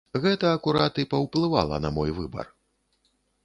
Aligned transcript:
Гэта 0.21 0.47
акурат 0.59 0.97
і 1.03 1.05
паўплывала 1.11 1.81
на 1.87 1.95
мой 1.99 2.17
выбар. 2.23 2.45